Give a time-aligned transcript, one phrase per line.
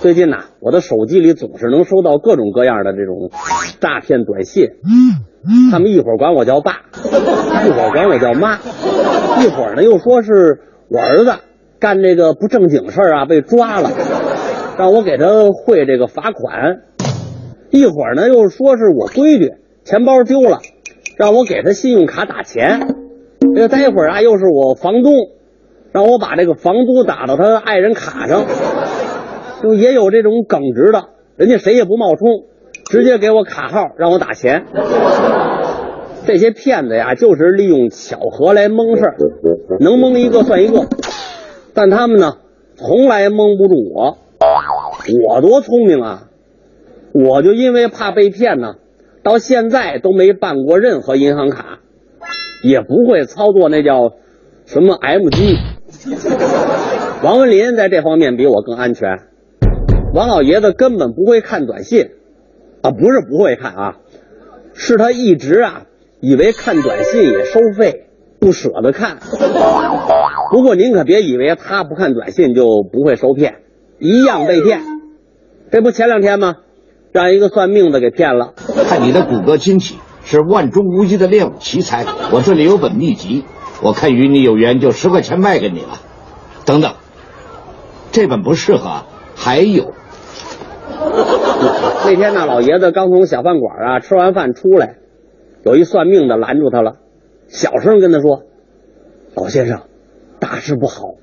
[0.00, 3.30] 最近呐，我的手机里总是能收到各种各样的这种
[3.80, 4.70] 诈骗短信，
[5.70, 8.56] 他们一会儿管我叫爸，一会儿管我叫妈，
[9.44, 11.34] 一会儿呢又说是我儿子
[11.78, 13.90] 干这个不正经事儿啊被抓了，
[14.78, 16.80] 让我给他汇这个罚款，
[17.70, 19.52] 一会儿呢又说是我闺女
[19.84, 20.60] 钱包丢了，
[21.18, 22.96] 让我给他信用卡打钱，
[23.54, 25.12] 这待会儿啊又是我房东，
[25.92, 28.46] 让我把这个房租打到他爱人卡上。
[29.62, 32.28] 就也有这种耿直的，人家谁也不冒充，
[32.90, 34.64] 直接给我卡号让我打钱。
[36.26, 39.16] 这些骗子呀，就是利用巧合来蒙事儿，
[39.80, 40.86] 能蒙一个算一个。
[41.74, 42.36] 但他们呢，
[42.76, 44.18] 从来蒙不住我。
[45.26, 46.28] 我多聪明啊！
[47.12, 48.74] 我就因为怕被骗呢，
[49.22, 51.80] 到现在都没办过任何银行卡，
[52.64, 54.12] 也不会操作那叫
[54.66, 55.56] 什么 M 机。
[57.24, 59.29] 王文林在这方面比我更安全。
[60.12, 62.10] 王老爷子根本不会看短信，
[62.82, 63.96] 啊，不是不会看啊，
[64.74, 65.82] 是他一直啊
[66.20, 68.08] 以为看短信也收费，
[68.40, 69.18] 不舍得看。
[70.50, 73.58] 不过您可别以为他不看短信就不会受骗，
[74.00, 74.80] 一样被骗。
[75.70, 76.56] 这不前两天吗？
[77.12, 78.54] 让一个算命的给骗了。
[78.88, 82.04] 看你的骨骼惊奇，是万中无一的练武奇才。
[82.32, 83.44] 我这里有本秘籍，
[83.80, 86.00] 我看与你有缘，就十块钱卖给你了。
[86.64, 86.94] 等等，
[88.10, 89.04] 这本不适合，
[89.36, 89.92] 还有。
[92.04, 94.96] 那天呢，老爷子刚从小饭馆啊吃完饭出来，
[95.64, 96.96] 有一算命的拦住他了，
[97.48, 98.42] 小声跟他说
[99.34, 99.82] ：“老先生，
[100.38, 101.14] 大事不好！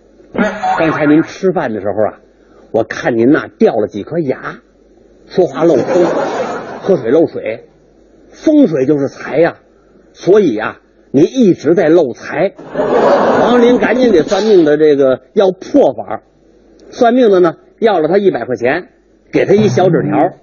[0.79, 2.19] 刚才您吃饭的时候啊，
[2.71, 4.59] 我看您呐掉了几颗牙，
[5.27, 6.05] 说话漏风，
[6.81, 7.69] 喝水漏水，
[8.29, 9.57] 风水就是财呀，
[10.13, 10.79] 所以啊，
[11.11, 12.53] 您一直在漏财。”
[13.39, 16.21] 王林赶紧给算命的这个要破法，
[16.89, 18.89] 算命的呢要了他一百块钱。
[19.31, 20.37] 给他一小纸条，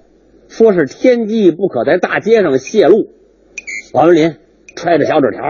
[0.47, 3.07] 说是天机不可在大街上泄露。
[3.93, 4.35] 王文林
[4.75, 5.41] 揣着小纸条，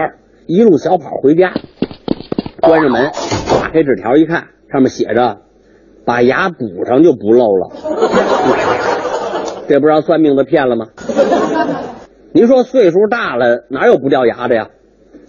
[0.46, 1.52] 一路小跑回家，
[2.60, 3.10] 关上门，
[3.60, 5.42] 打开纸条一看，上面写着
[6.06, 7.70] ：“把牙补上就不漏了。”
[9.68, 10.86] 这不让算命的骗了吗？
[12.32, 14.70] 您说岁数大了哪有不掉牙的呀？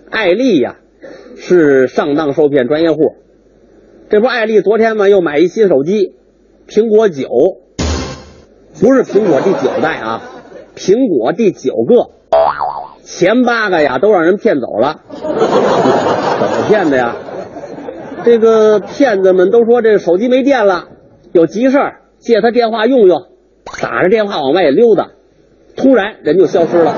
[0.09, 0.77] 艾丽呀，
[1.35, 3.15] 是上当受骗专业户。
[4.09, 6.15] 这不，艾丽昨天嘛又买一新手机，
[6.67, 7.27] 苹果九。
[8.79, 10.21] 不是苹果第九代啊，
[10.75, 12.11] 苹果第九个，
[13.03, 17.15] 前八个呀都让人骗走了，怎么骗的呀？
[18.23, 20.89] 这个骗子们都说这手机没电了，
[21.31, 23.17] 有急事儿借他电话用用，
[23.81, 25.09] 打着电话往外溜达，
[25.75, 26.95] 突然人就消失了。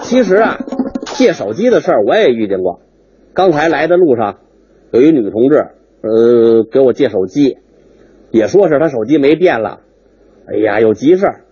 [0.00, 0.58] 其实啊，
[1.04, 2.80] 借手机的事儿我也遇见过，
[3.32, 4.38] 刚才来的路上
[4.90, 5.68] 有一女同志，
[6.02, 7.58] 呃，给我借手机，
[8.32, 9.80] 也说是她手机没电了。
[10.46, 11.44] 哎呀，有急事儿，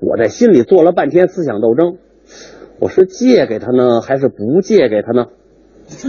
[0.00, 1.98] 我在心里做了半天思想斗争，
[2.80, 5.26] 我是借给他呢，还是不借给他呢？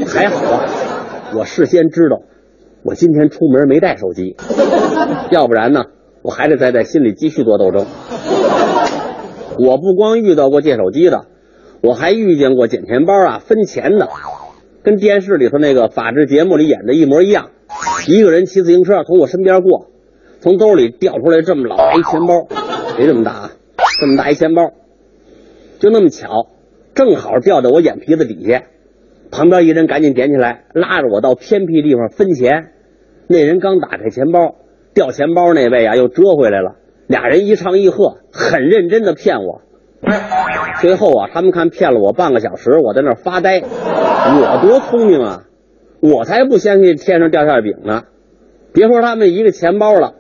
[0.08, 0.66] 还好啊，
[1.38, 2.24] 我事先知道，
[2.82, 4.36] 我今天出门没带手机，
[5.30, 5.84] 要不然呢，
[6.24, 7.86] 我还得再在心里继续做斗争。
[9.60, 11.26] 我不光遇到过借手机的，
[11.84, 14.10] 我还遇见过捡钱包啊分钱的，
[14.82, 17.52] 跟电视里头那个法制节目里演的一模一样，
[18.08, 19.91] 一个人骑自行车从我身边过。
[20.42, 22.48] 从兜里掉出来这么老大一钱包，
[22.98, 23.52] 没这么大啊，
[24.00, 24.72] 这么大一钱包，
[25.78, 26.48] 就那么巧，
[26.96, 28.64] 正好掉在我眼皮子底下。
[29.30, 32.72] 旁边一人赶紧捡起来，拉着我到偏僻地方分钱。
[33.28, 34.56] 那人刚打开钱包，
[34.96, 36.76] 掉钱包那位啊又折回来了。
[37.06, 39.62] 俩人一唱一和，很认真的骗我。
[40.82, 43.62] 最后啊，他们看骗了我半个小时，我在那发呆。
[43.62, 45.44] 我多聪明啊，
[46.00, 48.06] 我才不相信天上掉馅饼呢。
[48.74, 50.16] 别说他们一个钱包了。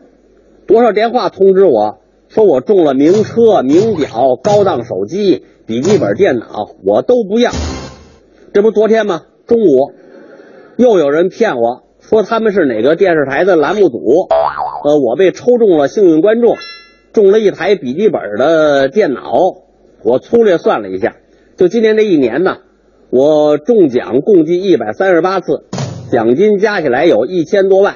[0.71, 1.97] 多少电话通知我
[2.29, 6.47] 说我中了名车、名表、高档手机、笔记本电脑，
[6.85, 7.51] 我都不要。
[8.53, 9.23] 这不昨天吗？
[9.45, 9.91] 中午
[10.77, 13.99] 又有人骗我说他们是哪个电视台的栏目组，
[14.85, 16.55] 呃，我被抽中了幸运观众，
[17.11, 19.33] 中了一台笔记本的电脑。
[20.03, 21.17] 我粗略算了一下，
[21.57, 22.59] 就今年这一年呢，
[23.09, 25.65] 我中奖共计一百三十八次，
[26.09, 27.95] 奖金加起来有一千多万。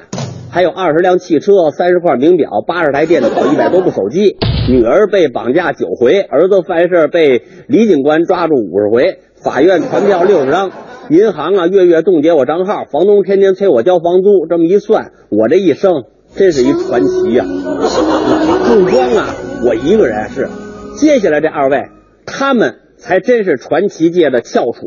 [0.56, 4.38] 还有二十辆汽车、三十块名表、八十台电脑、一百多部手机。
[4.70, 10.72] 女儿被绑架九回，儿子犯事被李警官抓住五十回，法院传票六十张，
[11.10, 14.48] 银行啊月月冻结我账号，房东天天催我交房租。
[14.48, 17.44] 这么一算，我这一生真是一传奇呀！
[17.44, 19.36] 不光啊，
[19.68, 20.48] 我一个人是，
[20.96, 21.90] 接下来这二位，
[22.26, 24.86] 他们才真是传奇界的翘楚。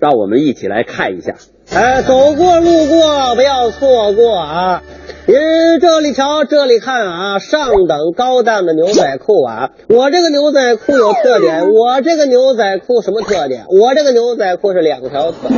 [0.00, 1.34] 让我们一起来看一下。
[1.70, 4.82] 哎，走过路过不要错过啊！
[5.26, 5.36] 您
[5.80, 9.70] 这里瞧，这里看啊，上等高档的牛仔裤啊！
[9.88, 13.66] 我这个牛仔裤有特点，我这个牛仔裤什么特点？
[13.68, 15.50] 我这个牛仔裤是两条腿，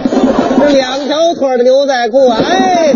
[0.69, 2.43] 是两条腿的牛仔裤啊！
[2.45, 2.93] 哎，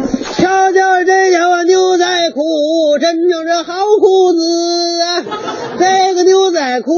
[0.54, 5.24] 瞧瞧这条牛仔裤，真正是好裤子啊！
[5.76, 6.92] 这个牛仔裤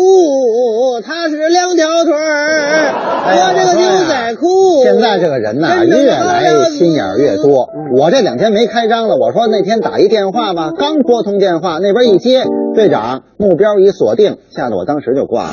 [1.02, 2.92] 它是两条腿儿，
[3.24, 4.82] 我这个牛仔裤。
[4.82, 7.70] 现在这个人呐，越来心眼儿越多。
[7.94, 12.44] 我这两天没开张了，我说那天打一电话吧，刚拨通电话，那边一接，
[12.74, 15.52] 队长目标已锁定，吓得我当时就挂了。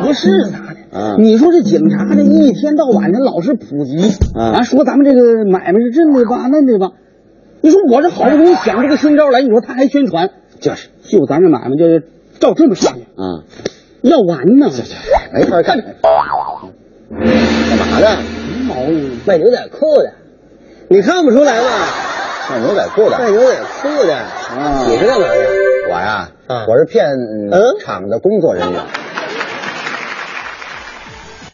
[0.00, 0.98] 不是咋的？
[0.98, 6.92] 啊你说这警察这一天到晚的老是普及啊说咱们这个买卖是这的吧那的吧？
[7.66, 10.30] 你说我这好不容易想这个新招来，你说他还宣传，
[10.60, 12.04] 就是就咱这买卖就是
[12.38, 13.42] 照这么下去，啊，
[14.02, 14.70] 要完呢。
[15.32, 15.76] 没法干。
[15.76, 18.18] 干嘛的？
[18.68, 19.18] 毛病。
[19.26, 20.12] 卖牛仔裤的，
[20.86, 21.68] 你看不出来吗？
[22.50, 23.18] 卖牛仔裤的。
[23.18, 25.34] 卖牛仔裤的，啊你是干嘛的？
[25.90, 27.04] 我呀，啊我是骗
[27.50, 28.80] 嗯厂的工作人员。